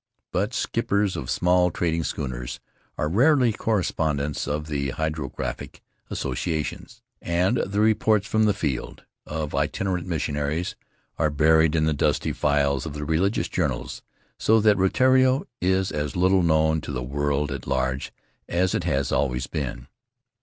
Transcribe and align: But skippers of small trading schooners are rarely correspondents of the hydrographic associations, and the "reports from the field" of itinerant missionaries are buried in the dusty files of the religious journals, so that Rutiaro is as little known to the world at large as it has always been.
But 0.31 0.55
skippers 0.55 1.15
of 1.15 1.29
small 1.29 1.69
trading 1.69 2.03
schooners 2.03 2.59
are 2.97 3.07
rarely 3.07 3.53
correspondents 3.53 4.47
of 4.47 4.65
the 4.65 4.89
hydrographic 4.89 5.83
associations, 6.09 7.03
and 7.21 7.57
the 7.57 7.81
"reports 7.81 8.25
from 8.25 8.45
the 8.45 8.53
field" 8.55 9.05
of 9.27 9.53
itinerant 9.53 10.07
missionaries 10.07 10.75
are 11.19 11.29
buried 11.29 11.75
in 11.75 11.85
the 11.85 11.93
dusty 11.93 12.33
files 12.33 12.87
of 12.87 12.93
the 12.93 13.05
religious 13.05 13.47
journals, 13.47 14.01
so 14.39 14.59
that 14.59 14.77
Rutiaro 14.77 15.43
is 15.61 15.91
as 15.91 16.15
little 16.15 16.41
known 16.41 16.81
to 16.81 16.91
the 16.91 17.03
world 17.03 17.51
at 17.51 17.67
large 17.67 18.11
as 18.49 18.73
it 18.73 18.85
has 18.85 19.11
always 19.11 19.45
been. 19.45 19.87